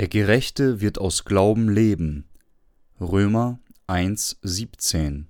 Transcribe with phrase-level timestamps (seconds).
[0.00, 2.24] Der Gerechte wird aus Glauben leben.
[3.02, 5.24] Römer 1,17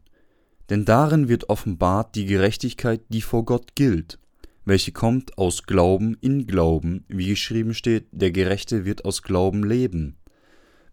[0.68, 4.20] Denn darin wird offenbart die Gerechtigkeit, die vor Gott gilt,
[4.64, 10.18] welche kommt aus Glauben in Glauben, wie geschrieben steht, der Gerechte wird aus Glauben leben.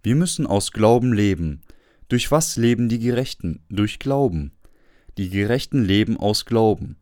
[0.02, 1.62] Wir müssen aus Glauben leben.
[2.08, 3.64] Durch was leben die Gerechten?
[3.70, 4.54] Durch Glauben.
[5.20, 6.98] Die Gerechten leben aus Glauben.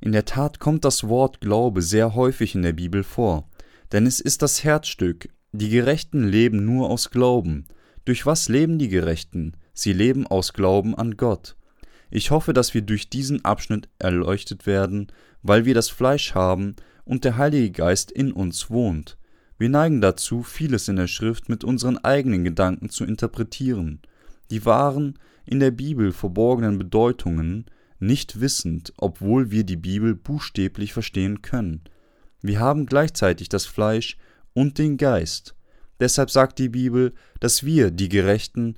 [0.00, 3.50] In der Tat kommt das Wort Glaube sehr häufig in der Bibel vor,
[3.90, 5.28] denn es ist das Herzstück.
[5.52, 7.66] Die Gerechten leben nur aus Glauben.
[8.04, 9.56] Durch was leben die Gerechten?
[9.72, 11.56] Sie leben aus Glauben an Gott.
[12.08, 15.08] Ich hoffe, dass wir durch diesen Abschnitt erleuchtet werden,
[15.42, 19.18] weil wir das Fleisch haben und der Heilige Geist in uns wohnt.
[19.58, 24.00] Wir neigen dazu, vieles in der Schrift mit unseren eigenen Gedanken zu interpretieren,
[24.50, 27.66] die wahren, in der Bibel verborgenen Bedeutungen
[27.98, 31.82] nicht wissend, obwohl wir die Bibel buchstäblich verstehen können.
[32.40, 34.16] Wir haben gleichzeitig das Fleisch
[34.54, 35.54] und den Geist.
[36.00, 38.76] Deshalb sagt die Bibel, dass wir, die Gerechten,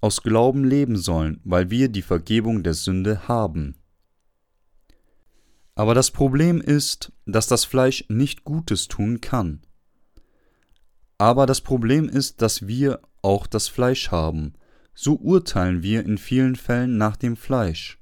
[0.00, 3.74] aus Glauben leben sollen, weil wir die Vergebung der Sünde haben.
[5.74, 9.60] Aber das Problem ist, dass das Fleisch nicht Gutes tun kann.
[11.18, 14.54] Aber das Problem ist, dass wir auch das Fleisch haben.
[14.94, 17.98] So urteilen wir in vielen Fällen nach dem Fleisch.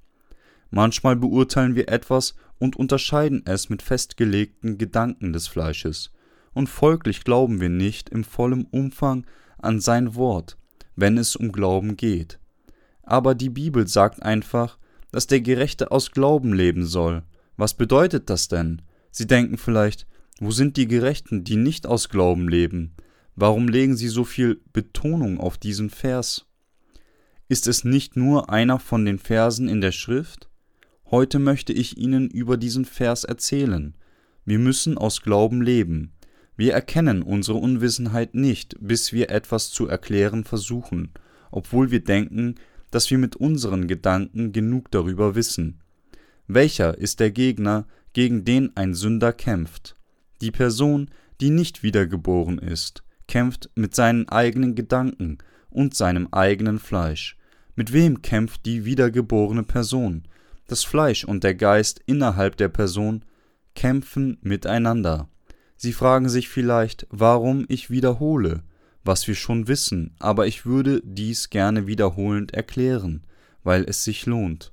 [0.70, 6.10] Manchmal beurteilen wir etwas und unterscheiden es mit festgelegten Gedanken des Fleisches,
[6.56, 9.26] und folglich glauben wir nicht im vollen Umfang
[9.58, 10.56] an sein Wort,
[10.96, 12.40] wenn es um Glauben geht.
[13.02, 14.78] Aber die Bibel sagt einfach,
[15.12, 17.24] dass der Gerechte aus Glauben leben soll.
[17.58, 18.80] Was bedeutet das denn?
[19.10, 20.06] Sie denken vielleicht,
[20.40, 22.94] wo sind die Gerechten, die nicht aus Glauben leben?
[23.34, 26.46] Warum legen Sie so viel Betonung auf diesen Vers?
[27.50, 30.48] Ist es nicht nur einer von den Versen in der Schrift?
[31.10, 33.94] Heute möchte ich Ihnen über diesen Vers erzählen.
[34.46, 36.15] Wir müssen aus Glauben leben.
[36.56, 41.10] Wir erkennen unsere Unwissenheit nicht, bis wir etwas zu erklären versuchen,
[41.50, 42.54] obwohl wir denken,
[42.90, 45.80] dass wir mit unseren Gedanken genug darüber wissen.
[46.46, 49.96] Welcher ist der Gegner, gegen den ein Sünder kämpft?
[50.40, 55.38] Die Person, die nicht wiedergeboren ist kämpft mit seinen eigenen Gedanken
[55.70, 57.36] und seinem eigenen Fleisch.
[57.74, 60.26] Mit wem kämpft die wiedergeborene Person?
[60.66, 63.24] Das Fleisch und der Geist innerhalb der Person
[63.74, 65.28] kämpfen miteinander.
[65.76, 68.62] Sie fragen sich vielleicht, warum ich wiederhole,
[69.04, 73.24] was wir schon wissen, aber ich würde dies gerne wiederholend erklären,
[73.62, 74.72] weil es sich lohnt.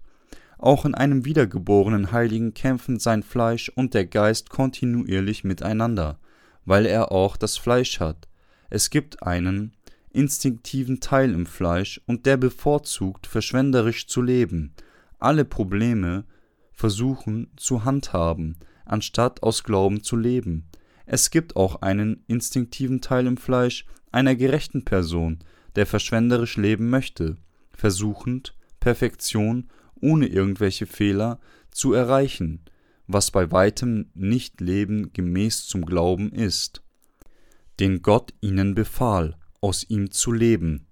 [0.58, 6.20] Auch in einem wiedergeborenen Heiligen kämpfen sein Fleisch und der Geist kontinuierlich miteinander,
[6.64, 8.30] weil er auch das Fleisch hat.
[8.70, 9.74] Es gibt einen
[10.14, 14.74] instinktiven Teil im Fleisch und der bevorzugt, verschwenderisch zu leben,
[15.20, 16.24] alle Probleme
[16.72, 20.70] versuchen zu handhaben, anstatt aus Glauben zu leben.
[21.06, 25.40] Es gibt auch einen instinktiven Teil im Fleisch einer gerechten Person,
[25.76, 27.38] der verschwenderisch leben möchte,
[27.72, 29.70] versuchend, Perfektion
[30.00, 31.40] ohne irgendwelche Fehler
[31.72, 32.62] zu erreichen,
[33.08, 36.84] was bei weitem nicht Leben gemäß zum Glauben ist
[37.80, 40.88] den Gott ihnen befahl, aus ihm zu leben.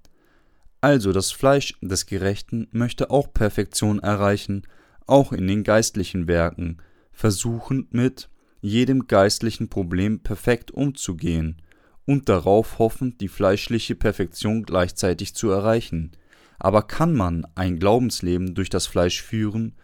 [0.79, 4.63] Also das Fleisch des Gerechten möchte auch Perfektion erreichen,
[5.05, 6.77] auch in den geistlichen Werken,
[7.11, 8.29] versuchend mit
[8.61, 11.61] jedem geistlichen Problem perfekt umzugehen
[12.05, 16.11] und darauf hoffend, die fleischliche Perfektion gleichzeitig zu erreichen.
[16.59, 19.75] Aber kann man ein Glaubensleben durch das Fleisch führen?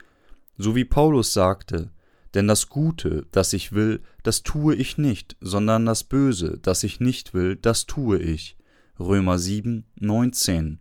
[0.57, 1.91] So wie Paulus sagte,
[2.33, 6.99] denn das Gute, das ich will, das tue ich nicht, sondern das Böse, das ich
[6.99, 8.57] nicht will, das tue ich.
[8.99, 10.79] Römer 7, 19.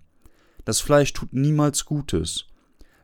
[0.65, 2.47] Das Fleisch tut niemals Gutes.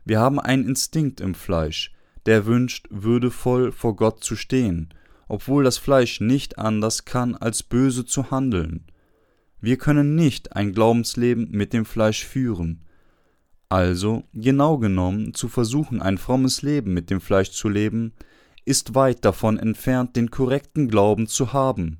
[0.05, 1.92] Wir haben einen Instinkt im Fleisch,
[2.25, 4.93] der wünscht, würdevoll vor Gott zu stehen,
[5.27, 8.85] obwohl das Fleisch nicht anders kann, als böse zu handeln.
[9.59, 12.83] Wir können nicht ein Glaubensleben mit dem Fleisch führen.
[13.69, 18.13] Also, genau genommen, zu versuchen, ein frommes Leben mit dem Fleisch zu leben,
[18.65, 21.99] ist weit davon entfernt, den korrekten Glauben zu haben.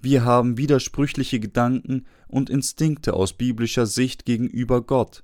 [0.00, 5.22] Wir haben widersprüchliche Gedanken und Instinkte aus biblischer Sicht gegenüber Gott.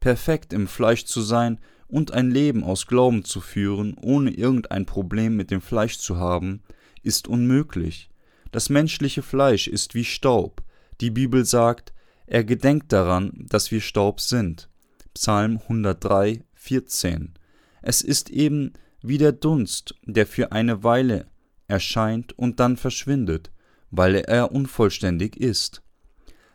[0.00, 1.58] Perfekt im Fleisch zu sein
[1.90, 6.62] und ein Leben aus Glauben zu führen, ohne irgendein Problem mit dem Fleisch zu haben,
[7.02, 8.10] ist unmöglich.
[8.52, 10.62] Das menschliche Fleisch ist wie Staub.
[11.00, 11.92] Die Bibel sagt,
[12.26, 14.68] er gedenkt daran, dass wir Staub sind.
[15.14, 17.34] Psalm 103, 14.
[17.82, 18.72] Es ist eben
[19.02, 21.26] wie der Dunst, der für eine Weile
[21.66, 23.50] erscheint und dann verschwindet,
[23.90, 25.82] weil er unvollständig ist.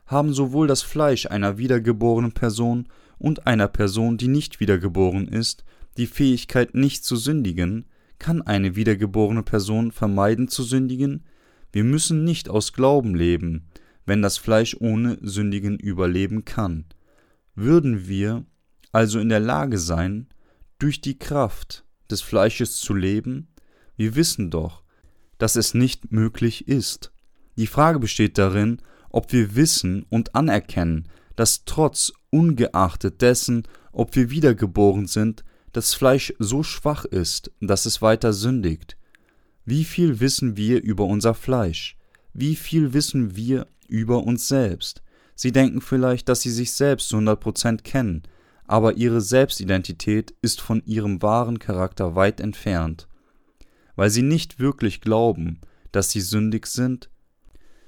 [0.06, 2.88] Haben sowohl das Fleisch einer wiedergeborenen Person
[3.18, 5.64] und einer Person, die nicht wiedergeboren ist,
[5.98, 7.86] die Fähigkeit nicht zu sündigen,
[8.20, 11.24] kann eine wiedergeborene Person vermeiden zu sündigen?
[11.72, 13.68] Wir müssen nicht aus Glauben leben,
[14.06, 16.86] wenn das Fleisch ohne Sündigen überleben kann.
[17.56, 18.46] Würden wir
[18.92, 20.28] also in der Lage sein,
[20.80, 23.48] durch die Kraft des Fleisches zu leben?
[23.98, 24.84] Wir wissen doch,
[25.38, 27.12] dass es nicht möglich ist.
[27.58, 34.30] Die Frage besteht darin, ob wir wissen und anerkennen, dass trotz ungeachtet dessen, ob wir
[34.30, 38.98] wiedergeboren sind, das Fleisch so schwach ist, dass es weiter sündigt.
[39.66, 41.98] Wie viel wissen wir über unser Fleisch?
[42.34, 45.02] Wie viel wissen wir über uns selbst?
[45.36, 48.24] Sie denken vielleicht, dass sie sich selbst zu 100% kennen,
[48.68, 53.08] aber ihre Selbstidentität ist von ihrem wahren Charakter weit entfernt.
[53.96, 55.60] Weil sie nicht wirklich glauben,
[55.92, 57.10] dass sie sündig sind,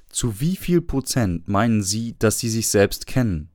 [0.10, 3.50] zu wie viel Prozent meinen Sie, dass Sie sich selbst kennen?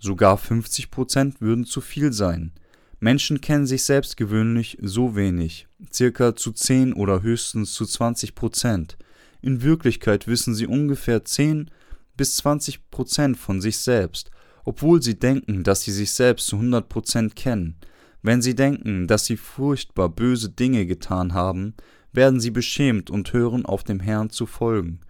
[0.00, 2.52] Sogar 50 Prozent würden zu viel sein.
[3.00, 8.96] Menschen kennen sich selbst gewöhnlich so wenig, circa zu 10 oder höchstens zu 20 Prozent.
[9.40, 11.70] In Wirklichkeit wissen sie ungefähr 10
[12.16, 14.30] bis 20 Prozent von sich selbst,
[14.64, 17.76] obwohl sie denken, dass sie sich selbst zu 100 Prozent kennen.
[18.22, 21.74] Wenn sie denken, dass sie furchtbar böse Dinge getan haben,
[22.12, 25.00] werden sie beschämt und hören auf dem Herrn zu folgen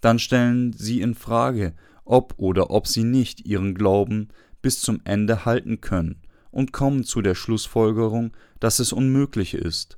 [0.00, 1.74] dann stellen sie in Frage,
[2.04, 4.28] ob oder ob sie nicht ihren Glauben
[4.62, 6.20] bis zum Ende halten können
[6.50, 9.96] und kommen zu der Schlussfolgerung, dass es unmöglich ist.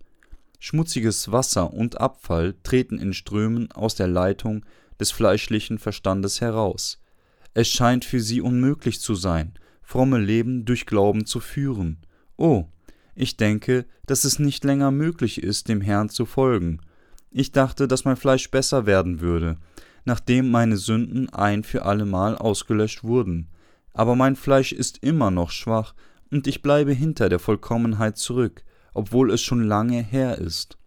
[0.58, 4.64] Schmutziges Wasser und Abfall treten in Strömen aus der Leitung
[5.00, 7.00] des fleischlichen Verstandes heraus.
[7.54, 11.98] Es scheint für sie unmöglich zu sein, fromme Leben durch Glauben zu führen.
[12.36, 12.66] Oh,
[13.14, 16.80] ich denke, dass es nicht länger möglich ist, dem Herrn zu folgen.
[17.30, 19.56] Ich dachte, dass mein Fleisch besser werden würde,
[20.04, 23.48] nachdem meine Sünden ein für allemal ausgelöscht wurden.
[23.92, 25.94] Aber mein Fleisch ist immer noch schwach,
[26.30, 28.64] und ich bleibe hinter der Vollkommenheit zurück,
[28.94, 30.78] obwohl es schon lange her ist,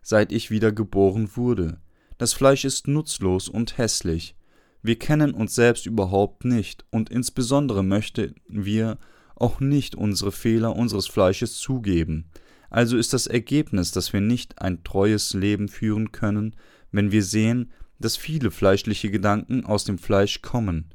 [0.00, 1.80] seit ich wieder geboren wurde.
[2.18, 4.36] Das Fleisch ist nutzlos und hässlich.
[4.82, 8.98] Wir kennen uns selbst überhaupt nicht, und insbesondere möchten wir
[9.34, 12.30] auch nicht unsere Fehler unseres Fleisches zugeben.
[12.70, 16.56] Also ist das Ergebnis, dass wir nicht ein treues Leben führen können,
[16.90, 20.90] wenn wir sehen, dass viele fleischliche Gedanken aus dem Fleisch kommen.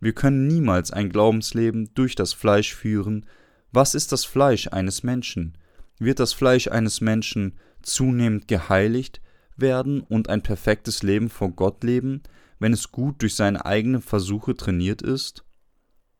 [0.00, 3.26] Wir können niemals ein Glaubensleben durch das Fleisch führen.
[3.72, 5.56] Was ist das Fleisch eines Menschen?
[5.98, 9.20] Wird das Fleisch eines Menschen zunehmend geheiligt
[9.56, 12.22] werden und ein perfektes Leben vor Gott leben,
[12.58, 15.44] wenn es gut durch seine eigenen Versuche trainiert ist?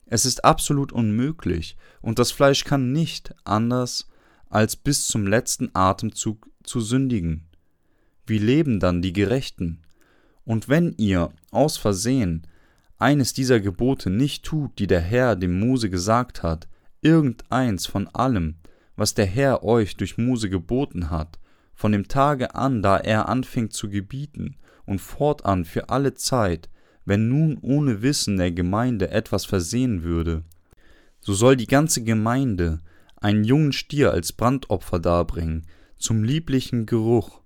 [0.06, 4.08] Es ist absolut unmöglich, und das Fleisch kann nicht anders
[4.48, 7.48] als bis zum letzten Atemzug zu sündigen.
[8.26, 9.83] Wie leben dann die Gerechten?
[10.44, 12.46] Und wenn ihr aus Versehen
[12.98, 16.68] eines dieser Gebote nicht tut, die der Herr dem Mose gesagt hat,
[17.00, 18.56] irgendeins von allem,
[18.96, 21.38] was der Herr euch durch Mose geboten hat,
[21.74, 24.56] von dem Tage an, da er anfing zu gebieten,
[24.86, 26.68] und fortan für alle Zeit,
[27.04, 30.44] wenn nun ohne Wissen der Gemeinde etwas versehen würde,
[31.20, 32.80] so soll die ganze Gemeinde
[33.16, 35.66] einen jungen Stier als Brandopfer darbringen,
[35.96, 37.40] zum lieblichen Geruch,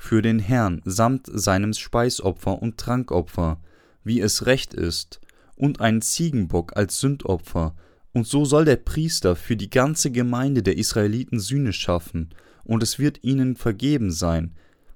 [0.00, 3.60] für den Herrn samt seinem Speisopfer und Trankopfer,
[4.04, 5.20] wie es recht ist,
[5.56, 7.74] und einen Ziegenbock als Sündopfer,
[8.12, 12.30] und so soll der Priester für die ganze Gemeinde der Israeliten Sühne schaffen,
[12.64, 14.54] und es wird ihnen vergeben sein,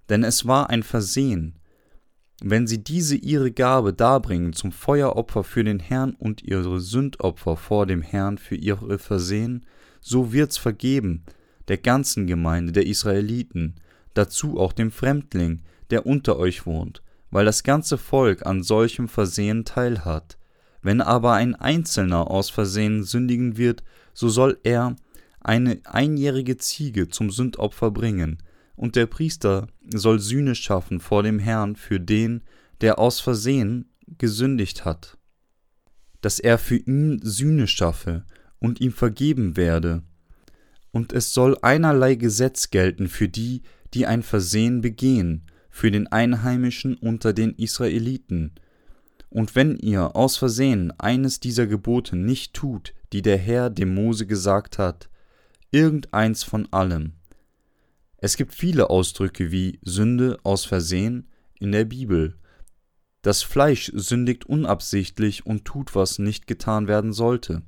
[0.09, 1.59] denn es war ein Versehen.
[2.41, 7.87] Wenn sie diese ihre Gabe darbringen zum Feueropfer für den Herrn und ihre Sündopfer vor
[7.87, 9.67] dem Herrn für ihre Versehen,
[10.01, 11.25] so wird's vergeben,
[11.69, 13.75] der ganzen Gemeinde der Israeliten,
[14.15, 19.65] dazu auch dem Fremdling, der unter euch wohnt, weil das ganze Volk an solchem Versehen
[19.65, 20.39] teilhat.
[20.83, 23.83] Wenn aber ein Einzelner aus Versehen sündigen wird,
[24.15, 24.97] so soll er
[25.41, 28.39] eine einjährige Ziege zum Sündopfer bringen,
[28.75, 32.43] und der Priester soll Sühne schaffen vor dem Herrn für den,
[32.81, 35.19] der aus Versehen gesündigt hat,
[36.21, 38.25] dass er für ihn Sühne schaffe
[38.59, 40.03] und ihm vergeben werde.
[40.91, 43.63] Und es soll einerlei Gesetz gelten für die,
[43.95, 48.53] die ein Versehen begehen, für den Einheimischen unter den Israeliten.
[49.31, 54.27] Und wenn ihr aus Versehen eines dieser Gebote nicht tut, die der Herr dem Mose
[54.27, 55.09] gesagt hat,
[55.71, 57.15] irgendeins von allem.
[58.19, 62.37] Es gibt viele Ausdrücke wie Sünde aus Versehen in der Bibel.
[63.23, 67.63] Das Fleisch sündigt unabsichtlich und tut, was nicht getan werden sollte.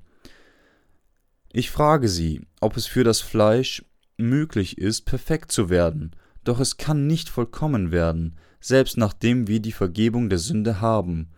[1.52, 3.84] Ich frage Sie, ob es für das Fleisch
[4.16, 6.12] möglich ist, perfekt zu werden,
[6.44, 11.28] doch es kann nicht vollkommen werden, selbst nachdem wir die Vergebung der Sünde haben.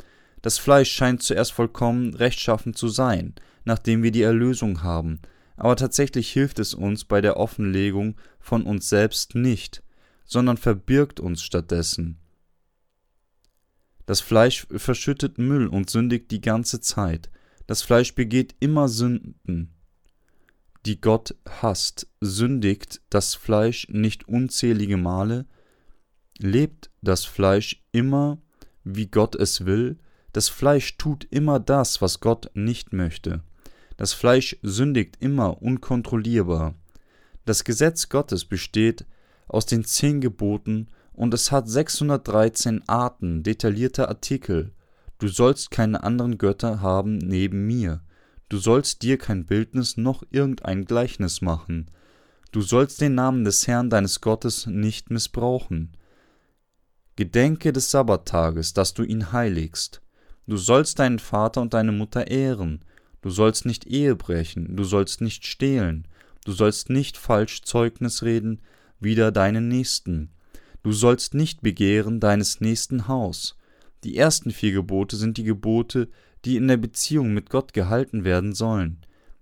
[0.42, 5.20] Das Fleisch scheint zuerst vollkommen rechtschaffen zu sein, nachdem wir die Erlösung haben,
[5.56, 9.82] aber tatsächlich hilft es uns bei der Offenlegung von uns selbst nicht,
[10.24, 12.18] sondern verbirgt uns stattdessen.
[14.04, 17.30] Das Fleisch verschüttet Müll und sündigt die ganze Zeit.
[17.66, 19.74] Das Fleisch begeht immer Sünden,
[20.86, 22.06] die Gott hasst.
[22.20, 25.46] Sündigt das Fleisch nicht unzählige Male?
[26.38, 28.38] Lebt das Fleisch immer,
[28.84, 29.98] wie Gott es will?
[30.32, 33.42] Das Fleisch tut immer das, was Gott nicht möchte.
[33.96, 36.74] Das Fleisch sündigt immer unkontrollierbar.
[37.46, 39.06] Das Gesetz Gottes besteht
[39.48, 44.72] aus den zehn Geboten und es hat 613 Arten detaillierter Artikel.
[45.18, 48.02] Du sollst keine anderen Götter haben neben mir.
[48.48, 51.90] Du sollst dir kein Bildnis noch irgendein Gleichnis machen.
[52.52, 55.96] Du sollst den Namen des Herrn deines Gottes nicht missbrauchen.
[57.16, 60.00] Gedenke des Sabbattages, dass du ihn heiligst.
[60.46, 62.84] Du sollst deinen Vater und deine Mutter ehren.
[63.20, 64.76] Du sollst nicht Ehe brechen.
[64.76, 66.06] Du sollst nicht stehlen.
[66.44, 68.60] Du sollst nicht falsch Zeugnis reden
[69.00, 70.30] wider deinen Nächsten.
[70.82, 73.56] Du sollst nicht begehren deines nächsten Haus.
[74.04, 76.08] Die ersten vier Gebote sind die Gebote,
[76.46, 78.98] die in der Beziehung mit Gott gehalten werden sollen.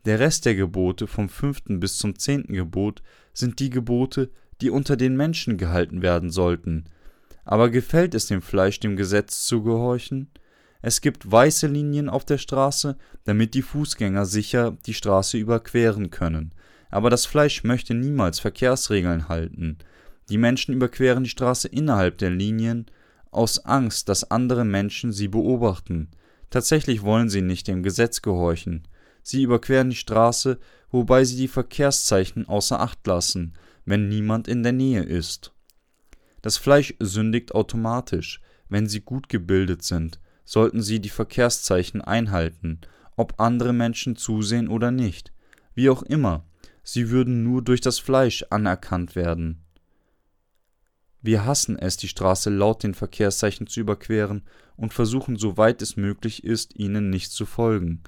[0.07, 3.03] Der Rest der Gebote vom fünften bis zum zehnten Gebot
[3.35, 4.31] sind die Gebote,
[4.63, 6.85] die unter den Menschen gehalten werden sollten.
[7.45, 10.31] Aber gefällt es dem Fleisch, dem Gesetz zu gehorchen?
[10.81, 16.53] Es gibt weiße Linien auf der Straße, damit die Fußgänger sicher die Straße überqueren können.
[16.91, 19.77] Aber das Fleisch möchte niemals Verkehrsregeln halten.
[20.31, 22.87] Die Menschen überqueren die Straße innerhalb der Linien
[23.31, 26.09] aus Angst, dass andere Menschen sie beobachten.
[26.55, 28.87] Tatsächlich wollen sie nicht dem Gesetz gehorchen.
[29.25, 34.71] Sie überqueren die Straße, wobei sie die Verkehrszeichen außer Acht lassen, wenn niemand in der
[34.71, 35.53] Nähe ist.
[36.43, 38.41] Das Fleisch sündigt automatisch.
[38.69, 42.83] Wenn sie gut gebildet sind, sollten sie die Verkehrszeichen einhalten,
[43.17, 45.33] ob andere Menschen zusehen oder nicht.
[45.75, 46.47] Wie auch immer,
[46.85, 49.64] sie würden nur durch das Fleisch anerkannt werden.
[51.25, 54.43] Wir hassen es, die Straße laut den Verkehrszeichen zu überqueren
[54.77, 58.03] und versuchen, soweit es möglich ist, ihnen nicht zu folgen.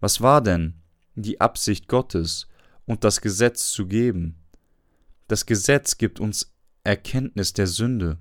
[0.00, 0.72] Was war denn
[1.14, 2.48] die Absicht Gottes
[2.86, 4.36] und das Gesetz zu geben?
[5.28, 6.54] Das Gesetz gibt uns
[6.84, 8.16] Erkenntnis der Sünde.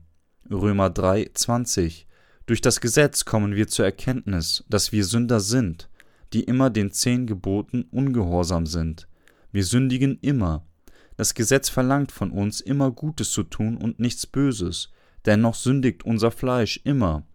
[0.52, 2.06] Römer 3, 20.
[2.46, 5.90] Durch das Gesetz kommen wir zur Erkenntnis, dass wir Sünder sind,
[6.34, 9.08] die immer den zehn Geboten ungehorsam sind.
[9.54, 10.68] Wir sündigen immer,
[11.16, 14.92] das Gesetz verlangt von uns, immer Gutes zu tun und nichts Böses,
[15.26, 17.26] dennoch sündigt unser Fleisch immer,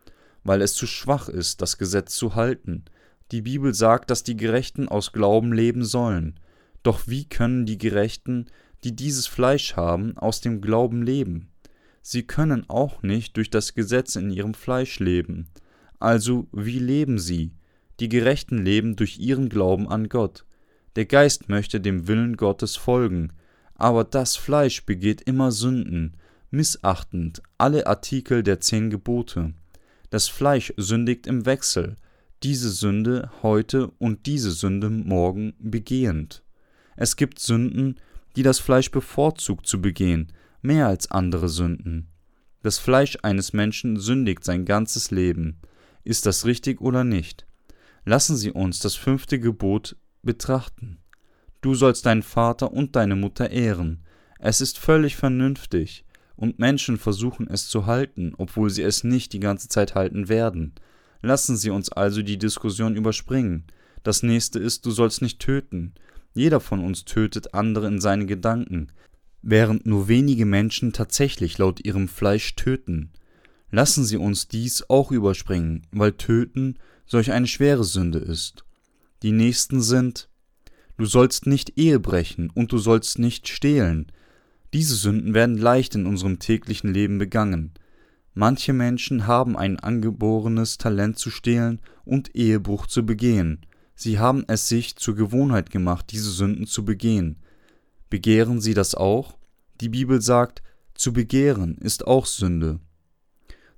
[0.44, 2.84] weil es zu schwach ist, das Gesetz zu halten.
[3.30, 6.40] Die Bibel sagt, dass die Gerechten aus Glauben leben sollen.
[6.82, 8.46] Doch wie können die Gerechten,
[8.84, 11.50] die dieses Fleisch haben, aus dem Glauben leben?
[12.02, 15.48] Sie können auch nicht durch das Gesetz in ihrem Fleisch leben.
[15.98, 17.52] Also wie leben sie?
[18.00, 20.46] Die Gerechten leben durch ihren Glauben an Gott.
[20.96, 23.32] Der Geist möchte dem Willen Gottes folgen,
[23.78, 26.16] aber das Fleisch begeht immer Sünden,
[26.50, 29.54] missachtend alle Artikel der zehn Gebote.
[30.10, 31.96] Das Fleisch sündigt im Wechsel,
[32.42, 36.42] diese Sünde heute und diese Sünde morgen begehend.
[36.96, 38.00] Es gibt Sünden,
[38.36, 42.08] die das Fleisch bevorzugt zu begehen, mehr als andere Sünden.
[42.62, 45.60] Das Fleisch eines Menschen sündigt sein ganzes Leben.
[46.02, 47.46] Ist das richtig oder nicht?
[48.04, 50.98] Lassen Sie uns das fünfte Gebot betrachten.
[51.60, 54.04] Du sollst deinen Vater und deine Mutter ehren.
[54.38, 56.04] Es ist völlig vernünftig,
[56.36, 60.74] und Menschen versuchen es zu halten, obwohl sie es nicht die ganze Zeit halten werden.
[61.20, 63.64] Lassen Sie uns also die Diskussion überspringen.
[64.04, 65.94] Das nächste ist, du sollst nicht töten.
[66.32, 68.92] Jeder von uns tötet andere in seinen Gedanken,
[69.42, 73.10] während nur wenige Menschen tatsächlich laut ihrem Fleisch töten.
[73.72, 78.64] Lassen Sie uns dies auch überspringen, weil Töten solch eine schwere Sünde ist.
[79.24, 80.27] Die nächsten sind
[80.98, 84.10] Du sollst nicht Ehe brechen und du sollst nicht stehlen.
[84.74, 87.72] Diese Sünden werden leicht in unserem täglichen Leben begangen.
[88.34, 93.64] Manche Menschen haben ein angeborenes Talent zu stehlen und Ehebruch zu begehen.
[93.94, 97.36] Sie haben es sich zur Gewohnheit gemacht, diese Sünden zu begehen.
[98.10, 99.38] Begehren sie das auch?
[99.80, 100.62] Die Bibel sagt,
[100.94, 102.80] zu begehren ist auch Sünde.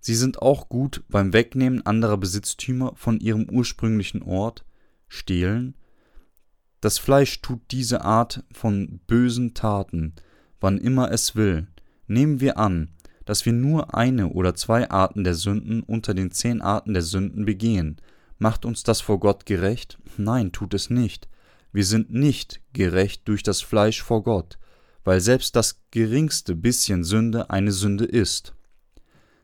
[0.01, 4.65] Sie sind auch gut beim Wegnehmen anderer Besitztümer von ihrem ursprünglichen Ort,
[5.09, 5.75] stehlen,
[6.81, 10.15] das Fleisch tut diese Art von bösen Taten,
[10.61, 11.67] wann immer es will.
[12.07, 12.91] Nehmen wir an,
[13.25, 17.45] dass wir nur eine oder zwei Arten der Sünden unter den zehn Arten der Sünden
[17.45, 18.01] begehen.
[18.39, 19.99] Macht uns das vor Gott gerecht?
[20.17, 21.29] Nein, tut es nicht.
[21.73, 24.59] Wir sind nicht gerecht durch das Fleisch vor Gott,
[25.05, 28.55] weil selbst das geringste bisschen Sünde eine Sünde ist.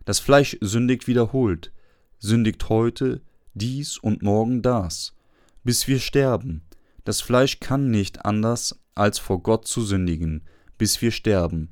[0.05, 1.73] Das Fleisch sündigt wiederholt,
[2.19, 3.21] sündigt heute
[3.55, 5.15] dies und morgen das,
[5.63, 6.66] bis wir sterben.
[7.07, 10.43] Das Fleisch kann nicht anders, als vor Gott zu sündigen,
[10.77, 11.71] bis wir sterben.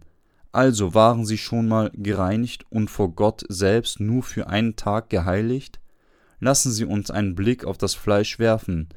[0.53, 5.81] Also waren sie schon mal gereinigt und vor Gott selbst nur für einen Tag geheiligt?
[6.39, 8.91] Lassen Sie uns einen Blick auf das Fleisch werfen,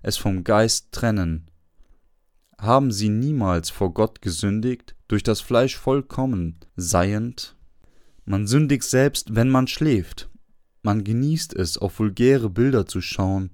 [0.00, 1.50] es vom Geist trennen.
[2.56, 7.56] Haben sie niemals vor Gott gesündigt, durch das Fleisch vollkommen seiend?
[8.24, 10.30] Man sündigt selbst, wenn man schläft.
[10.82, 13.50] Man genießt es, auf vulgäre Bilder zu schauen,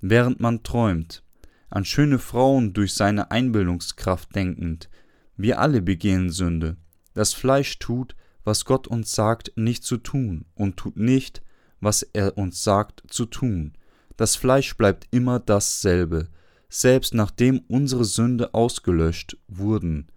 [0.00, 1.24] während man träumt,
[1.70, 4.88] an schöne Frauen durch seine Einbildungskraft denkend.
[5.36, 6.76] Wir alle begehen Sünde.
[7.14, 11.42] Das Fleisch tut, was Gott uns sagt, nicht zu tun, und tut nicht,
[11.80, 13.72] was er uns sagt, zu tun.
[14.16, 16.28] Das Fleisch bleibt immer dasselbe,
[16.68, 20.08] selbst nachdem unsere Sünde ausgelöscht wurden.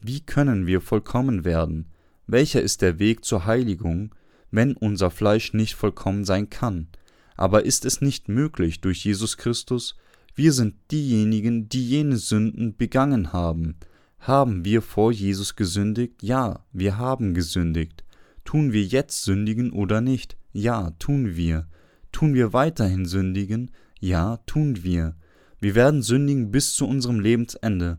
[0.00, 1.90] Wie können wir vollkommen werden?
[2.26, 4.14] Welcher ist der Weg zur Heiligung,
[4.50, 6.88] wenn unser Fleisch nicht vollkommen sein kann?
[7.36, 9.96] Aber ist es nicht möglich durch Jesus Christus?
[10.38, 13.76] Wir sind diejenigen, die jene Sünden begangen haben.
[14.18, 16.22] Haben wir vor Jesus gesündigt?
[16.22, 18.04] Ja, wir haben gesündigt.
[18.44, 20.36] Tun wir jetzt sündigen oder nicht?
[20.52, 21.66] Ja, tun wir.
[22.12, 23.70] Tun wir weiterhin sündigen?
[23.98, 25.16] Ja, tun wir.
[25.58, 27.98] Wir werden sündigen bis zu unserem Lebensende,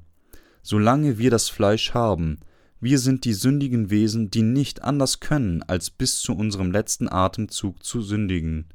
[0.62, 2.38] solange wir das Fleisch haben.
[2.80, 7.84] Wir sind die sündigen Wesen, die nicht anders können, als bis zu unserem letzten Atemzug
[7.84, 8.68] zu sündigen.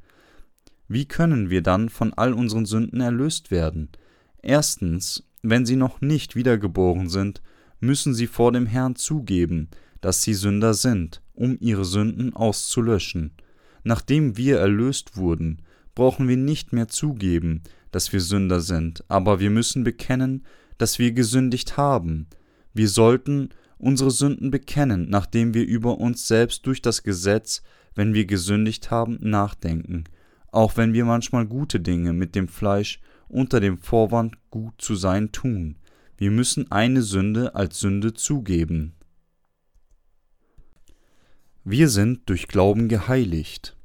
[0.87, 3.89] Wie können wir dann von all unseren Sünden erlöst werden?
[4.41, 7.41] Erstens, wenn sie noch nicht wiedergeboren sind,
[7.79, 9.69] müssen sie vor dem Herrn zugeben,
[10.01, 13.31] dass sie Sünder sind, um ihre Sünden auszulöschen.
[13.83, 15.61] Nachdem wir erlöst wurden,
[15.95, 20.43] brauchen wir nicht mehr zugeben, dass wir Sünder sind, aber wir müssen bekennen,
[20.77, 22.27] dass wir gesündigt haben.
[22.73, 27.61] Wir sollten unsere Sünden bekennen, nachdem wir über uns selbst durch das Gesetz,
[27.95, 30.05] wenn wir gesündigt haben, nachdenken,
[30.53, 35.31] auch wenn wir manchmal gute Dinge mit dem Fleisch unter dem Vorwand gut zu sein
[35.31, 35.77] tun.
[36.17, 38.93] Wir müssen eine Sünde als Sünde zugeben.
[41.63, 43.75] Wir sind durch Glauben geheiligt.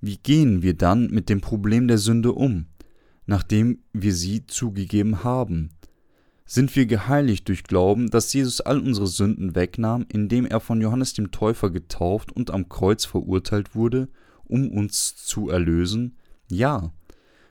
[0.00, 2.66] Wie gehen wir dann mit dem Problem der Sünde um,
[3.26, 5.70] nachdem wir sie zugegeben haben?
[6.44, 11.12] Sind wir geheiligt durch Glauben, dass Jesus all unsere Sünden wegnahm, indem er von Johannes
[11.14, 14.08] dem Täufer getauft und am Kreuz verurteilt wurde,
[14.52, 16.18] um uns zu erlösen?
[16.48, 16.92] Ja,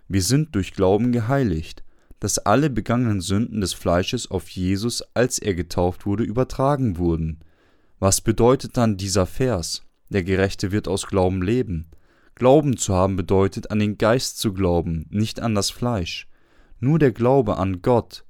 [0.08, 1.84] wir sind durch Glauben geheiligt,
[2.20, 7.40] dass alle begangenen Sünden des Fleisches auf Jesus, als er getauft wurde, übertragen wurden.
[8.00, 9.84] Was bedeutet dann dieser Vers?
[10.10, 11.88] Der Gerechte wird aus Glauben leben.
[12.36, 16.28] Glauben zu haben bedeutet, an den Geist zu glauben, nicht an das Fleisch.
[16.80, 18.26] Nur der Glaube an Gott,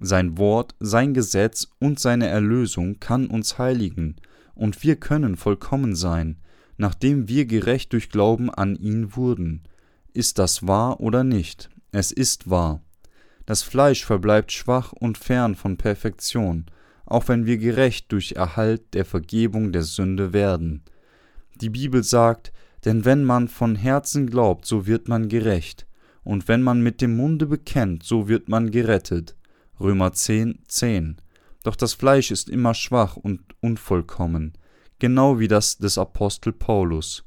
[0.00, 4.16] sein Wort, sein Gesetz und seine Erlösung kann uns heiligen,
[4.54, 6.38] und wir können vollkommen sein,
[6.80, 9.64] nachdem wir gerecht durch Glauben an ihn wurden.
[10.14, 11.68] Ist das wahr oder nicht?
[11.92, 12.80] Es ist wahr.
[13.44, 16.64] Das Fleisch verbleibt schwach und fern von Perfektion,
[17.04, 20.82] auch wenn wir gerecht durch Erhalt der Vergebung der Sünde werden.
[21.60, 22.50] Die Bibel sagt,
[22.86, 25.86] denn wenn man von Herzen glaubt, so wird man gerecht,
[26.24, 29.36] und wenn man mit dem Munde bekennt, so wird man gerettet.
[29.78, 31.16] Römer 10, 10.
[31.62, 34.54] Doch das Fleisch ist immer schwach und unvollkommen,
[35.00, 37.24] genau wie das des Apostel Paulus.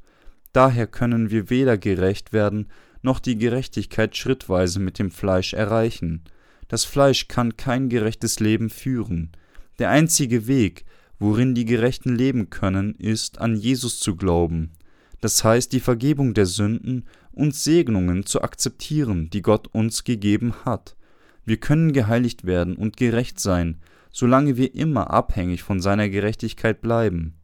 [0.53, 2.67] Daher können wir weder gerecht werden,
[3.01, 6.23] noch die Gerechtigkeit schrittweise mit dem Fleisch erreichen.
[6.67, 9.31] Das Fleisch kann kein gerechtes Leben führen.
[9.79, 10.85] Der einzige Weg,
[11.19, 14.71] worin die Gerechten leben können, ist, an Jesus zu glauben
[15.23, 20.97] das heißt die Vergebung der Sünden und Segnungen zu akzeptieren, die Gott uns gegeben hat.
[21.45, 23.79] Wir können geheiligt werden und gerecht sein,
[24.11, 27.35] solange wir immer abhängig von seiner Gerechtigkeit bleiben,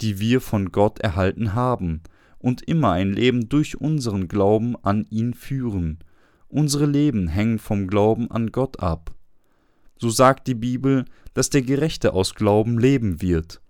[0.00, 2.02] die wir von Gott erhalten haben,
[2.38, 6.00] und immer ein Leben durch unseren Glauben an ihn führen.
[6.48, 9.14] Unsere Leben hängen vom Glauben an Gott ab.
[9.98, 13.62] So sagt die Bibel, dass der Gerechte aus Glauben leben wird.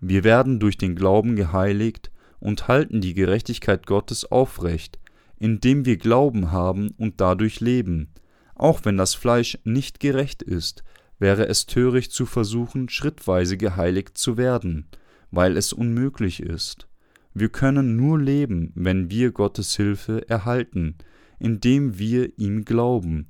[0.00, 5.00] Wir werden durch den Glauben geheiligt und halten die Gerechtigkeit Gottes aufrecht,
[5.36, 8.12] indem wir Glauben haben und dadurch leben.
[8.54, 10.84] Auch wenn das Fleisch nicht gerecht ist,
[11.18, 14.86] wäre es töricht zu versuchen, schrittweise geheiligt zu werden,
[15.30, 16.88] weil es unmöglich ist.
[17.34, 20.96] Wir können nur leben, wenn wir Gottes Hilfe erhalten,
[21.38, 23.28] indem wir ihm glauben,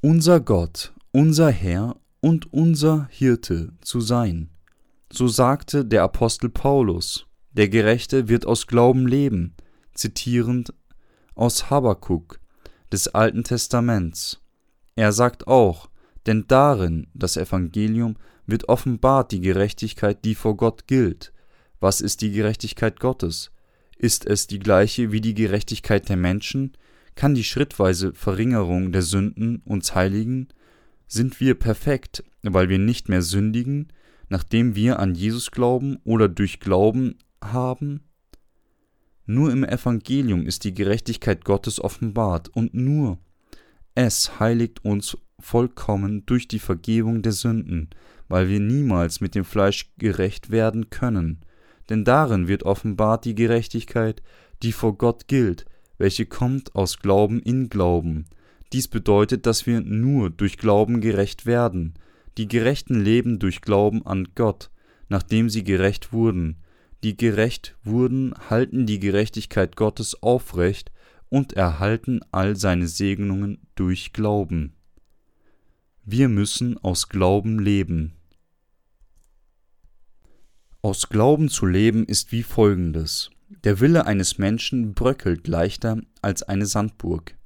[0.00, 4.50] unser Gott, unser Herr und unser Hirte zu sein.
[5.12, 9.54] So sagte der Apostel Paulus, der Gerechte wird aus Glauben leben,
[9.94, 10.74] zitierend
[11.34, 12.40] aus Habakuk
[12.92, 14.40] des Alten Testaments.
[14.96, 15.88] Er sagt auch,
[16.26, 18.16] denn darin, das Evangelium,
[18.48, 21.32] wird offenbart die Gerechtigkeit, die vor Gott gilt.
[21.78, 23.52] Was ist die Gerechtigkeit Gottes?
[23.96, 26.72] Ist es die gleiche wie die Gerechtigkeit der Menschen?
[27.14, 30.48] Kann die schrittweise Verringerung der Sünden uns heiligen?
[31.06, 33.92] Sind wir perfekt, weil wir nicht mehr sündigen?
[34.28, 38.04] nachdem wir an Jesus glauben oder durch Glauben haben?
[39.26, 43.18] Nur im Evangelium ist die Gerechtigkeit Gottes offenbart und nur
[43.94, 47.90] es heiligt uns vollkommen durch die Vergebung der Sünden,
[48.28, 51.40] weil wir niemals mit dem Fleisch gerecht werden können.
[51.88, 54.22] Denn darin wird offenbart die Gerechtigkeit,
[54.62, 55.64] die vor Gott gilt,
[55.96, 58.26] welche kommt aus Glauben in Glauben.
[58.72, 61.94] Dies bedeutet, dass wir nur durch Glauben gerecht werden.
[62.36, 64.70] Die Gerechten leben durch Glauben an Gott,
[65.08, 66.58] nachdem sie gerecht wurden
[67.04, 70.90] die gerecht wurden, halten die Gerechtigkeit Gottes aufrecht
[71.28, 74.74] und erhalten all seine Segnungen durch Glauben.
[76.10, 78.14] Wir müssen aus Glauben leben.
[80.80, 83.28] Aus Glauben zu leben ist wie folgendes.
[83.62, 87.36] Der Wille eines Menschen bröckelt leichter als eine Sandburg.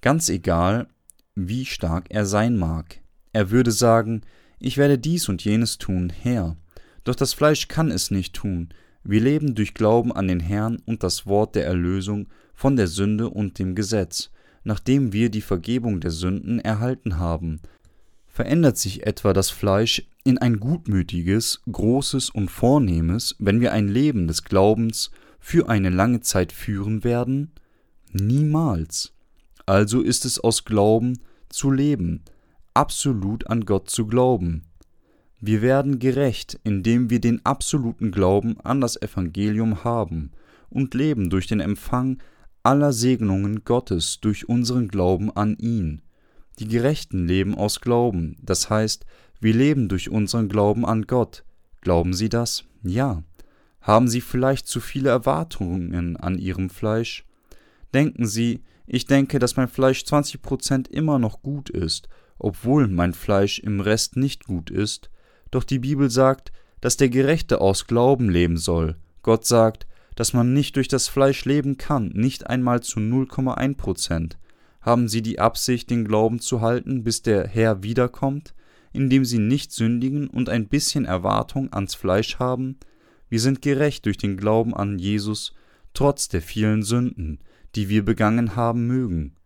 [0.00, 0.86] Ganz egal,
[1.34, 3.00] wie stark er sein mag.
[3.32, 4.20] Er würde sagen,
[4.60, 6.56] ich werde dies und jenes tun, Herr,
[7.02, 8.68] doch das Fleisch kann es nicht tun.
[9.02, 13.28] Wir leben durch Glauben an den Herrn und das Wort der Erlösung von der Sünde
[13.28, 14.30] und dem Gesetz,
[14.66, 17.60] nachdem wir die Vergebung der Sünden erhalten haben.
[18.26, 24.26] Verändert sich etwa das Fleisch in ein gutmütiges, großes und vornehmes, wenn wir ein Leben
[24.26, 27.52] des Glaubens für eine lange Zeit führen werden?
[28.12, 29.12] Niemals.
[29.66, 32.22] Also ist es aus Glauben zu leben,
[32.74, 34.64] absolut an Gott zu glauben.
[35.40, 40.32] Wir werden gerecht, indem wir den absoluten Glauben an das Evangelium haben
[40.70, 42.18] und leben durch den Empfang
[42.66, 46.02] aller Segnungen Gottes durch unseren Glauben an ihn.
[46.58, 49.06] Die Gerechten leben aus Glauben, das heißt,
[49.38, 51.44] wir leben durch unseren Glauben an Gott.
[51.80, 52.64] Glauben Sie das?
[52.82, 53.22] Ja.
[53.80, 57.24] Haben Sie vielleicht zu viele Erwartungen an Ihrem Fleisch?
[57.94, 63.60] Denken Sie, ich denke, dass mein Fleisch 20% immer noch gut ist, obwohl mein Fleisch
[63.60, 65.08] im Rest nicht gut ist,
[65.52, 66.50] doch die Bibel sagt,
[66.80, 68.96] dass der Gerechte aus Glauben leben soll.
[69.22, 74.38] Gott sagt, dass man nicht durch das Fleisch leben kann, nicht einmal zu 0,1 Prozent.
[74.80, 78.54] Haben Sie die Absicht, den Glauben zu halten, bis der Herr wiederkommt,
[78.92, 82.76] indem Sie nicht sündigen und ein bisschen Erwartung ans Fleisch haben?
[83.28, 85.54] Wir sind gerecht durch den Glauben an Jesus,
[85.94, 87.38] trotz der vielen Sünden,
[87.76, 89.36] die wir begangen haben mögen.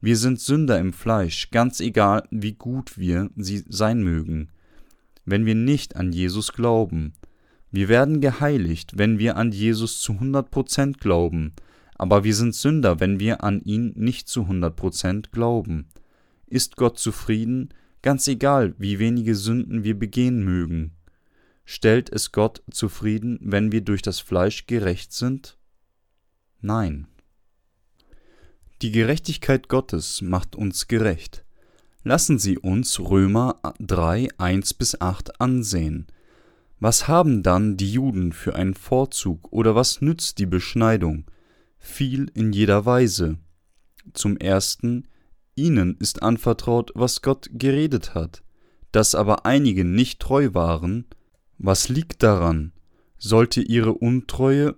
[0.00, 4.50] Wir sind Sünder im Fleisch, ganz egal, wie gut wir sie sein mögen
[5.30, 7.12] wenn wir nicht an Jesus glauben.
[7.70, 11.52] Wir werden geheiligt, wenn wir an Jesus zu 100% glauben,
[11.94, 15.88] aber wir sind Sünder, wenn wir an ihn nicht zu 100% glauben.
[16.46, 20.92] Ist Gott zufrieden, ganz egal, wie wenige Sünden wir begehen mögen?
[21.64, 25.58] Stellt es Gott zufrieden, wenn wir durch das Fleisch gerecht sind?
[26.62, 27.06] Nein.
[28.80, 31.44] Die Gerechtigkeit Gottes macht uns gerecht.
[32.04, 36.06] Lassen Sie uns Römer 3, 1 bis 8 ansehen.
[36.80, 41.24] Was haben dann die Juden für einen Vorzug oder was nützt die Beschneidung?
[41.78, 43.38] Viel in jeder Weise.
[44.12, 45.08] Zum ersten,
[45.56, 48.42] ihnen ist anvertraut, was Gott geredet hat.
[48.92, 51.06] Dass aber einige nicht treu waren,
[51.58, 52.72] was liegt daran?
[53.18, 54.76] Sollte ihre Untreue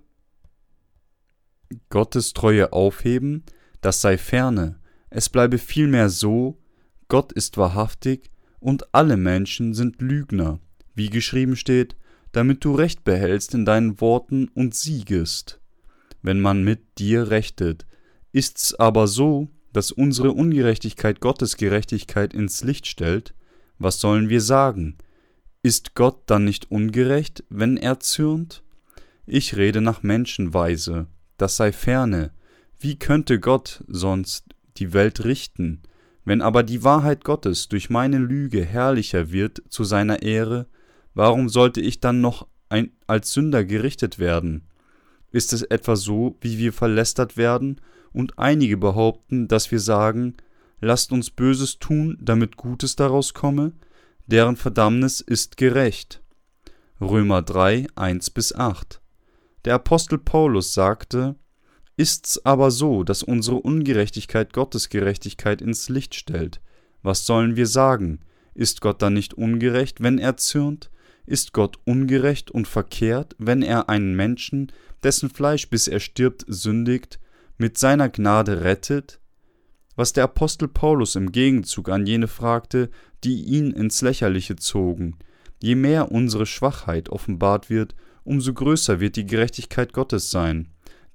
[1.89, 3.43] Gottes Treue aufheben?
[3.81, 4.79] Das sei ferne.
[5.09, 6.57] Es bleibe vielmehr so,
[7.07, 10.59] Gott ist wahrhaftig und alle Menschen sind Lügner,
[10.95, 11.95] wie geschrieben steht,
[12.31, 15.59] damit du Recht behältst in deinen Worten und siegest.
[16.21, 17.85] Wenn man mit dir rechtet,
[18.31, 23.33] ist's aber so, dass unsere Ungerechtigkeit Gottes Gerechtigkeit ins Licht stellt,
[23.79, 24.97] was sollen wir sagen?
[25.63, 28.63] Ist Gott dann nicht ungerecht, wenn er zürnt?
[29.25, 32.31] Ich rede nach Menschenweise, das sei ferne.
[32.79, 34.45] Wie könnte Gott sonst
[34.77, 35.81] die Welt richten?
[36.25, 40.67] Wenn aber die Wahrheit Gottes durch meine Lüge herrlicher wird zu seiner Ehre,
[41.13, 44.67] warum sollte ich dann noch ein, als Sünder gerichtet werden?
[45.31, 47.79] Ist es etwa so, wie wir verlästert werden
[48.11, 50.35] und einige behaupten, dass wir sagen,
[50.81, 53.73] lasst uns Böses tun, damit Gutes daraus komme?
[54.27, 56.21] Deren Verdammnis ist gerecht.
[56.99, 59.01] Römer 3, 1 bis 8.
[59.65, 61.35] Der Apostel Paulus sagte,
[61.97, 66.61] Ist's aber so, dass unsere Ungerechtigkeit Gottes Gerechtigkeit ins Licht stellt,
[67.03, 68.19] was sollen wir sagen?
[68.53, 70.91] Ist Gott dann nicht ungerecht, wenn er zürnt?
[71.31, 77.19] Ist Gott ungerecht und verkehrt, wenn er einen Menschen, dessen Fleisch bis er stirbt sündigt,
[77.57, 79.21] mit seiner Gnade rettet?
[79.95, 82.89] Was der Apostel Paulus im Gegenzug an jene fragte,
[83.23, 85.19] die ihn ins Lächerliche zogen.
[85.61, 90.67] Je mehr unsere Schwachheit offenbart wird, umso größer wird die Gerechtigkeit Gottes sein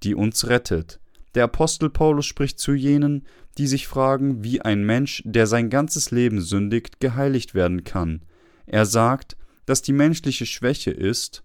[0.02, 1.00] die uns rettet.
[1.35, 3.26] Der Apostel Paulus spricht zu jenen,
[3.59, 8.22] die sich fragen, wie ein Mensch, der sein ganzes Leben sündigt, geheiligt werden kann.
[8.66, 11.44] Er sagt, dass die menschliche Schwäche ist,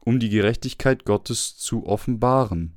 [0.00, 2.74] um die Gerechtigkeit Gottes zu offenbaren.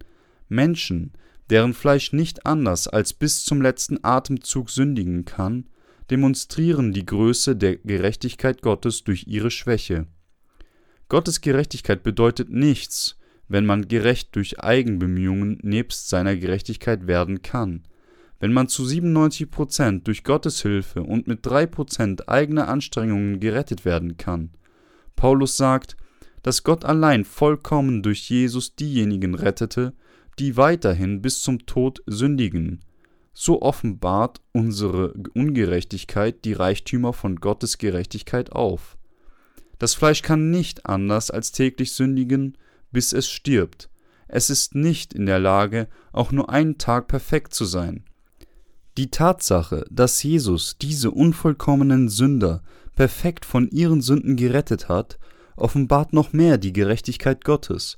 [0.49, 1.13] Menschen,
[1.49, 5.67] deren Fleisch nicht anders als bis zum letzten Atemzug sündigen kann,
[6.09, 10.07] demonstrieren die Größe der Gerechtigkeit Gottes durch ihre Schwäche.
[11.07, 17.83] Gottes Gerechtigkeit bedeutet nichts, wenn man gerecht durch Eigenbemühungen nebst seiner Gerechtigkeit werden kann.
[18.39, 23.85] Wenn man zu 97 Prozent durch Gottes Hilfe und mit drei Prozent eigener Anstrengungen gerettet
[23.85, 24.51] werden kann.
[25.21, 25.97] Paulus sagt,
[26.41, 29.93] dass Gott allein vollkommen durch Jesus diejenigen rettete,
[30.39, 32.83] die weiterhin bis zum Tod sündigen.
[33.31, 38.97] So offenbart unsere Ungerechtigkeit die Reichtümer von Gottes Gerechtigkeit auf.
[39.77, 42.57] Das Fleisch kann nicht anders als täglich sündigen,
[42.91, 43.91] bis es stirbt.
[44.27, 48.05] Es ist nicht in der Lage, auch nur einen Tag perfekt zu sein.
[48.97, 52.61] Die Tatsache, dass Jesus diese unvollkommenen Sünder
[52.95, 55.17] perfekt von ihren Sünden gerettet hat,
[55.55, 57.97] offenbart noch mehr die Gerechtigkeit Gottes.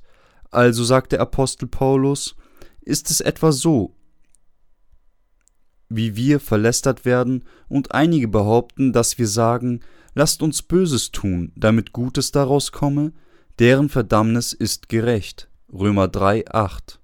[0.52, 2.36] Also sagt der Apostel Paulus,
[2.80, 3.96] ist es etwa so,
[5.88, 9.80] wie wir verlästert werden, und einige behaupten, dass wir sagen,
[10.14, 13.12] lasst uns Böses tun, damit Gutes daraus komme,
[13.58, 15.48] deren Verdammnis ist gerecht.
[15.72, 17.00] Römer 3, 8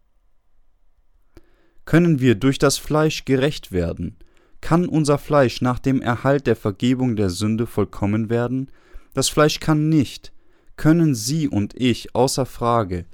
[1.90, 4.16] können wir durch das Fleisch gerecht werden?
[4.60, 8.70] Kann unser Fleisch nach dem Erhalt der Vergebung der Sünde vollkommen werden?
[9.12, 10.32] Das Fleisch kann nicht.
[10.76, 13.06] Können Sie und ich außer Frage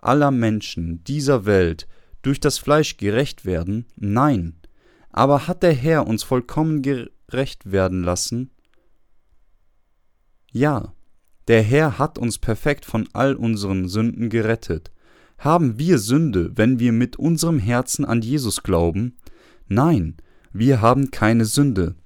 [0.00, 1.86] aller Menschen dieser Welt
[2.22, 3.86] durch das Fleisch gerecht werden?
[3.94, 4.56] Nein.
[5.12, 8.50] Aber hat der Herr uns vollkommen gerecht werden lassen?
[10.50, 10.92] Ja,
[11.46, 14.90] der Herr hat uns perfekt von all unseren Sünden gerettet.
[15.38, 19.16] Haben wir Sünde, wenn wir mit unserem Herzen an Jesus glauben?
[19.68, 20.16] Nein,
[20.52, 21.96] wir haben keine Sünde,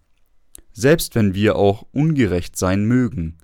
[0.72, 3.36] selbst wenn wir auch ungerecht sein mögen.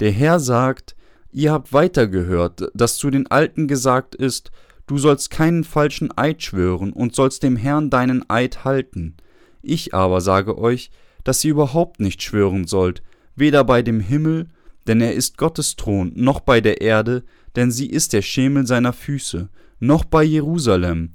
[0.00, 0.96] Der Herr sagt,
[1.30, 4.50] ihr habt weitergehört, dass zu den Alten gesagt ist,
[4.86, 9.16] du sollst keinen falschen Eid schwören und sollst dem Herrn deinen Eid halten.
[9.62, 10.90] Ich aber sage euch,
[11.24, 13.02] dass ihr überhaupt nicht schwören sollt,
[13.34, 14.48] weder bei dem Himmel,
[14.86, 17.24] denn er ist Gottes Thron, noch bei der Erde,
[17.56, 19.48] denn sie ist der Schemel seiner Füße,
[19.80, 21.12] noch bei Jerusalem,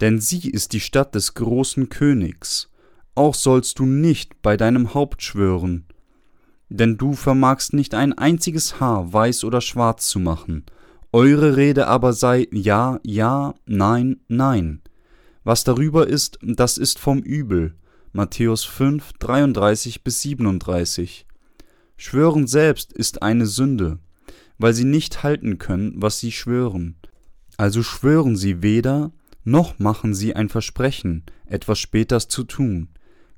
[0.00, 2.70] denn sie ist die Stadt des großen Königs.
[3.16, 5.86] Auch sollst du nicht bei deinem Haupt schwören,
[6.68, 10.64] denn du vermagst nicht ein einziges Haar weiß oder schwarz zu machen.
[11.12, 14.80] Eure Rede aber sei ja, ja, nein, nein.
[15.44, 17.74] Was darüber ist, das ist vom Übel.
[18.12, 21.26] Matthäus 5, 33 bis 37.
[21.96, 23.98] Schwören selbst ist eine Sünde
[24.58, 26.96] weil sie nicht halten können, was sie schwören.
[27.56, 29.12] Also schwören sie weder,
[29.44, 32.88] noch machen sie ein Versprechen, etwas Späters zu tun.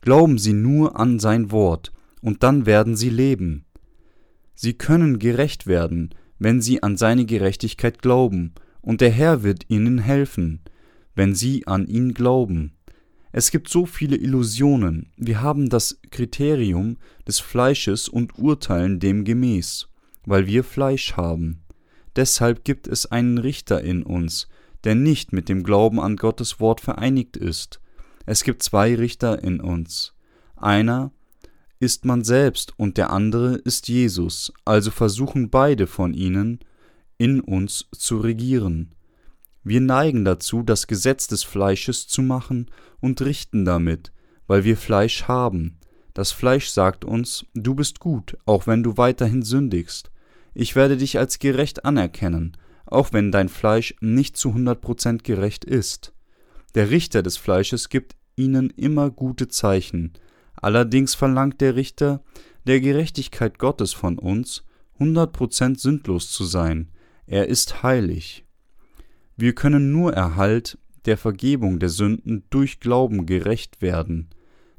[0.01, 3.65] Glauben sie nur an sein Wort, und dann werden sie leben.
[4.55, 9.99] Sie können gerecht werden, wenn sie an seine Gerechtigkeit glauben, und der Herr wird ihnen
[9.99, 10.61] helfen,
[11.15, 12.73] wenn sie an ihn glauben.
[13.33, 19.89] Es gibt so viele Illusionen, wir haben das Kriterium des Fleisches und urteilen dem gemäß
[20.27, 21.65] weil wir Fleisch haben.
[22.15, 24.49] Deshalb gibt es einen Richter in uns,
[24.85, 27.81] der nicht mit dem Glauben an Gottes Wort vereinigt ist.
[28.27, 30.15] Es gibt zwei Richter in uns.
[30.57, 31.13] Einer
[31.79, 36.61] ist man selbst und der andere ist Jesus, also versuchen beide von ihnen,
[37.19, 38.95] in uns zu regieren.
[39.63, 44.13] Wir neigen dazu, das Gesetz des Fleisches zu machen und richten damit,
[44.47, 45.79] weil wir Fleisch haben.
[46.15, 50.11] Das Fleisch sagt uns, du bist gut, auch wenn du weiterhin sündigst.
[50.59, 56.15] Ich werde dich als gerecht anerkennen, auch wenn dein Fleisch nicht zu 100% gerecht ist.
[56.75, 60.15] Der Richter des Fleisches gibt ihnen immer gute Zeichen.
[60.55, 62.23] Allerdings verlangt der Richter
[62.67, 64.65] der Gerechtigkeit Gottes von uns,
[64.99, 66.89] 100% sündlos zu sein.
[67.27, 68.47] Er ist heilig.
[69.37, 74.31] Wir können nur Erhalt der Vergebung der Sünden durch Glauben gerecht werden.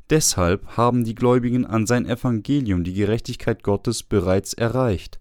[0.09, 5.19] Deshalb haben die Gläubigen an sein Evangelium die Gerechtigkeit Gottes bereits erreicht.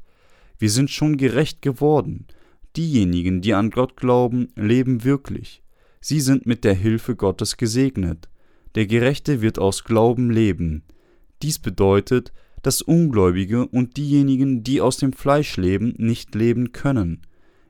[0.59, 2.27] Wir sind schon gerecht geworden.
[2.77, 5.63] Diejenigen, die an Gott glauben, leben wirklich.
[6.01, 8.29] Sie sind mit der Hilfe Gottes gesegnet.
[8.75, 10.83] Der Gerechte wird aus Glauben leben.
[11.43, 17.23] Dies bedeutet, dass Ungläubige und diejenigen, die aus dem Fleisch leben, nicht leben können.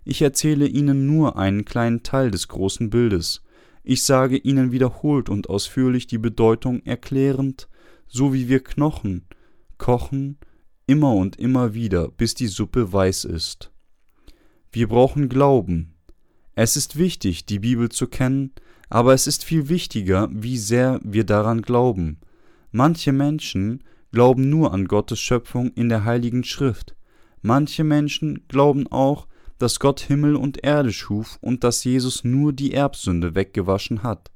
[0.05, 3.43] Ich erzähle Ihnen nur einen kleinen Teil des großen Bildes.
[3.83, 7.69] Ich sage Ihnen wiederholt und ausführlich die Bedeutung erklärend,
[8.07, 9.27] so wie wir Knochen
[9.79, 10.39] kochen,
[10.87, 13.73] immer und immer wieder, bis die Suppe weiß ist.
[14.71, 15.95] Wir brauchen Glauben.
[16.55, 18.53] Es ist wichtig, die Bibel zu kennen,
[18.89, 22.21] aber es ist viel wichtiger, wie sehr wir daran glauben.
[22.71, 26.95] Manche Menschen glauben nur an Gottes Schöpfung in der Heiligen Schrift.
[27.43, 29.27] Manche Menschen glauben auch,
[29.59, 34.31] dass Gott Himmel und Erde schuf und dass Jesus nur die Erbsünde weggewaschen hat.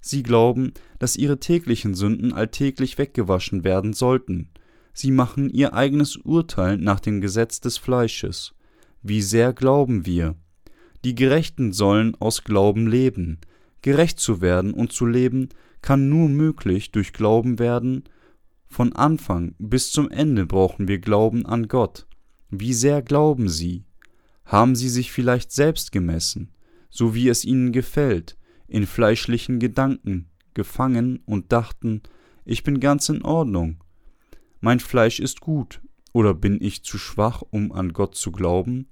[0.00, 4.50] Sie glauben, dass ihre täglichen Sünden alltäglich weggewaschen werden sollten.
[4.92, 8.54] Sie machen ihr eigenes Urteil nach dem Gesetz des Fleisches.
[9.02, 10.36] Wie sehr glauben wir?
[11.04, 13.38] Die Gerechten sollen aus Glauben leben.
[13.82, 15.48] Gerecht zu werden und zu leben
[15.80, 18.04] kann nur möglich durch Glauben werden.
[18.66, 22.06] Von Anfang bis zum Ende brauchen wir Glauben an Gott.
[22.50, 23.84] Wie sehr glauben Sie?
[24.44, 26.50] Haben Sie sich vielleicht selbst gemessen,
[26.90, 28.36] so wie es Ihnen gefällt,
[28.68, 32.02] in fleischlichen Gedanken gefangen und dachten,
[32.44, 33.78] ich bin ganz in Ordnung,
[34.60, 35.80] mein Fleisch ist gut,
[36.12, 38.86] oder bin ich zu schwach, um an Gott zu glauben?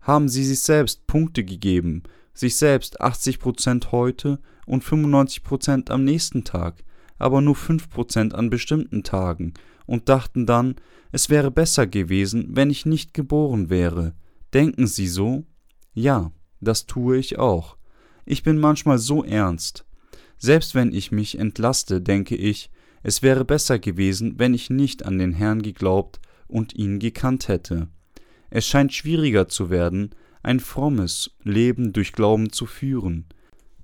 [0.00, 2.02] Haben Sie sich selbst Punkte gegeben,
[2.34, 6.82] sich selbst 80 Prozent heute und 95 Prozent am nächsten Tag,
[7.18, 9.54] aber nur 5 Prozent an bestimmten Tagen
[9.86, 10.76] und dachten dann,
[11.12, 14.14] es wäre besser gewesen, wenn ich nicht geboren wäre.
[14.54, 15.44] Denken Sie so?
[15.94, 17.76] Ja, das tue ich auch.
[18.24, 19.84] Ich bin manchmal so ernst.
[20.38, 22.70] Selbst wenn ich mich entlaste, denke ich,
[23.02, 27.88] es wäre besser gewesen, wenn ich nicht an den Herrn geglaubt und ihn gekannt hätte.
[28.50, 30.10] Es scheint schwieriger zu werden,
[30.42, 33.26] ein frommes Leben durch Glauben zu führen.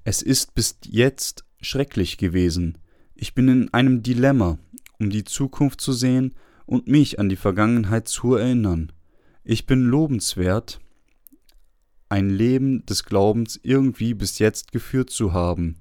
[0.05, 2.79] Es ist bis jetzt schrecklich gewesen.
[3.15, 4.59] Ich bin in einem Dilemma,
[4.99, 6.35] um die Zukunft zu sehen
[6.67, 8.93] und mich an die Vergangenheit zu erinnern.
[9.43, 10.81] Ich bin lobenswert,
[12.09, 15.77] ein Leben des Glaubens irgendwie bis jetzt geführt zu haben.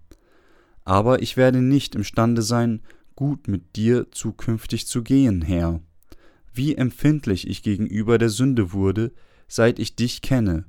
[0.84, 2.82] Aber ich werde nicht imstande sein,
[3.18, 5.82] gut mit dir zukünftig zu gehen, Herr.
[6.54, 9.12] Wie empfindlich ich gegenüber der Sünde wurde,
[9.50, 10.66] seit ich dich kenne.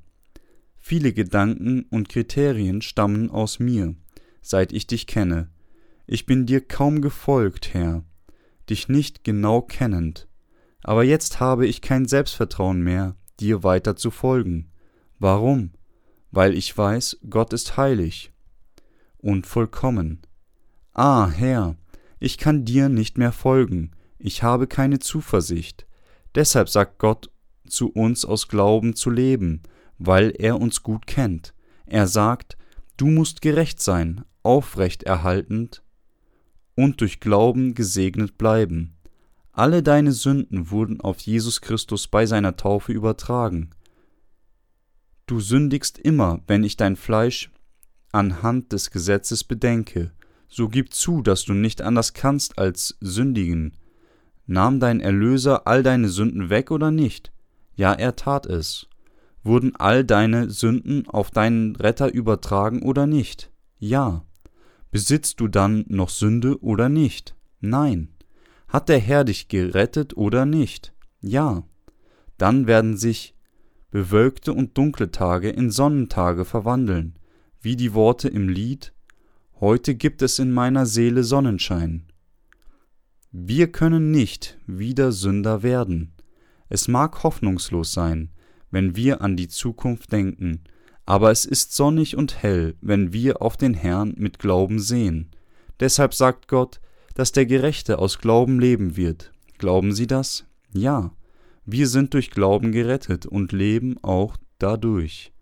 [0.78, 3.94] Viele Gedanken und Kriterien stammen aus mir,
[4.40, 5.50] seit ich dich kenne.
[6.06, 8.02] Ich bin dir kaum gefolgt, Herr,
[8.70, 10.26] dich nicht genau kennend.
[10.82, 14.70] Aber jetzt habe ich kein Selbstvertrauen mehr, dir weiter zu folgen.
[15.18, 15.72] Warum?
[16.30, 18.32] Weil ich weiß, Gott ist heilig
[19.18, 20.22] und vollkommen.
[20.94, 21.76] Ah, Herr,
[22.20, 25.86] ich kann dir nicht mehr folgen, ich habe keine Zuversicht.
[26.34, 27.30] Deshalb sagt Gott
[27.68, 29.62] zu uns aus Glauben zu leben,
[29.98, 31.54] weil er uns gut kennt.
[31.86, 32.56] Er sagt,
[32.96, 35.82] du musst gerecht sein, aufrecht erhaltend
[36.74, 38.96] und durch Glauben gesegnet bleiben.
[39.52, 43.70] Alle deine Sünden wurden auf Jesus Christus bei seiner Taufe übertragen.
[45.26, 47.50] Du sündigst immer, wenn ich dein Fleisch
[48.12, 50.12] anhand des Gesetzes bedenke
[50.48, 53.76] so gib zu, dass du nicht anders kannst als sündigen.
[54.46, 57.32] Nahm dein Erlöser all deine Sünden weg oder nicht?
[57.76, 58.88] Ja, er tat es.
[59.42, 63.50] Wurden all deine Sünden auf deinen Retter übertragen oder nicht?
[63.78, 64.24] Ja.
[64.90, 67.36] Besitzt du dann noch Sünde oder nicht?
[67.60, 68.08] Nein.
[68.68, 70.94] Hat der Herr dich gerettet oder nicht?
[71.20, 71.62] Ja.
[72.38, 73.34] Dann werden sich
[73.90, 77.18] bewölkte und dunkle Tage in Sonnentage verwandeln,
[77.60, 78.92] wie die Worte im Lied
[79.60, 82.04] Heute gibt es in meiner Seele Sonnenschein.
[83.32, 86.12] Wir können nicht wieder Sünder werden.
[86.68, 88.30] Es mag hoffnungslos sein,
[88.70, 90.60] wenn wir an die Zukunft denken,
[91.06, 95.30] aber es ist sonnig und hell, wenn wir auf den Herrn mit Glauben sehen.
[95.80, 96.80] Deshalb sagt Gott,
[97.14, 99.32] dass der Gerechte aus Glauben leben wird.
[99.58, 100.46] Glauben Sie das?
[100.72, 101.10] Ja.
[101.64, 105.32] Wir sind durch Glauben gerettet und leben auch dadurch.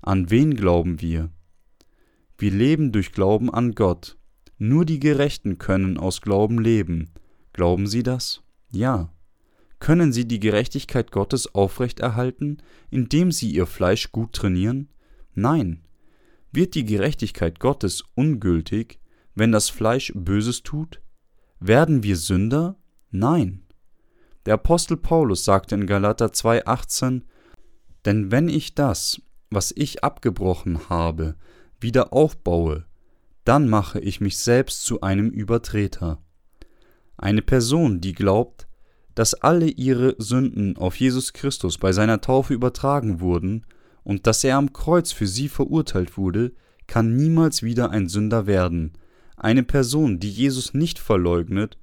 [0.00, 1.28] An wen glauben wir?
[2.38, 4.16] Wir leben durch Glauben an Gott.
[4.58, 7.10] Nur die Gerechten können aus Glauben leben.
[7.52, 8.42] Glauben Sie das?
[8.70, 9.12] Ja.
[9.78, 12.58] Können Sie die Gerechtigkeit Gottes aufrechterhalten,
[12.90, 14.88] indem Sie Ihr Fleisch gut trainieren?
[15.34, 15.82] Nein.
[16.52, 18.98] Wird die Gerechtigkeit Gottes ungültig,
[19.34, 21.00] wenn das Fleisch Böses tut?
[21.60, 22.76] Werden wir Sünder?
[23.10, 23.62] Nein.
[24.46, 27.22] Der Apostel Paulus sagte in Galater 2,18:
[28.04, 29.20] Denn wenn ich das,
[29.50, 31.36] was ich abgebrochen habe,
[31.86, 32.84] wieder aufbaue,
[33.44, 36.18] dann mache ich mich selbst zu einem Übertreter.
[37.16, 38.66] Eine Person, die glaubt,
[39.14, 43.64] dass alle ihre Sünden auf Jesus Christus bei seiner Taufe übertragen wurden
[44.02, 46.52] und dass er am Kreuz für sie verurteilt wurde,
[46.88, 48.94] kann niemals wieder ein Sünder werden.
[49.36, 51.78] Eine Person, die Jesus nicht verleugnet,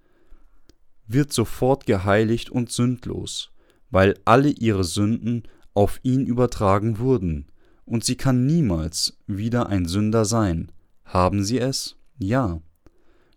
[1.07, 3.51] wird sofort geheiligt und sündlos,
[3.89, 5.43] weil alle ihre Sünden
[5.73, 7.45] auf ihn übertragen wurden
[7.85, 10.71] und sie kann niemals wieder ein Sünder sein.
[11.05, 11.95] Haben sie es?
[12.17, 12.61] Ja.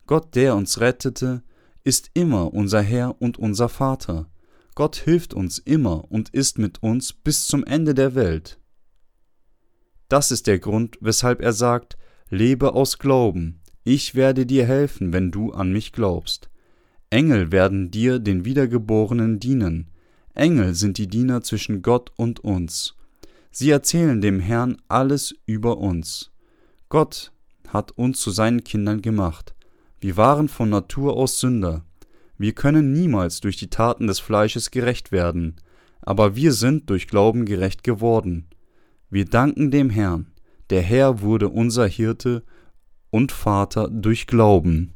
[0.06, 1.42] Gott, der uns rettete,
[1.84, 4.28] ist immer unser Herr und unser Vater.
[4.74, 8.58] Gott hilft uns immer und ist mit uns bis zum Ende der Welt.
[10.08, 11.96] Das ist der Grund, weshalb er sagt,
[12.28, 16.50] lebe aus Glauben, ich werde dir helfen, wenn du an mich glaubst.
[17.10, 19.90] Engel werden dir den Wiedergeborenen dienen,
[20.34, 22.94] Engel sind die Diener zwischen Gott und uns.
[23.58, 26.30] Sie erzählen dem Herrn alles über uns.
[26.90, 27.32] Gott
[27.68, 29.54] hat uns zu seinen Kindern gemacht.
[29.98, 31.82] Wir waren von Natur aus Sünder.
[32.36, 35.56] Wir können niemals durch die Taten des Fleisches gerecht werden,
[36.02, 38.46] aber wir sind durch Glauben gerecht geworden.
[39.08, 40.34] Wir danken dem Herrn.
[40.68, 42.42] Der Herr wurde unser Hirte
[43.08, 44.92] und Vater durch Glauben.